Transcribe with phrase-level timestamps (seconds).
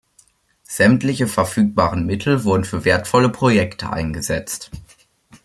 [0.63, 4.71] Sämtliche verfügbaren Mittel wurden für wertvolle Projekte eingesetzt.